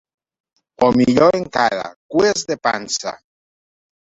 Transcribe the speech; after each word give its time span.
O 0.87 0.87
millor 1.01 1.37
encara, 1.41 1.85
cues 2.15 2.49
de 2.53 2.59
pansa. 2.65 3.17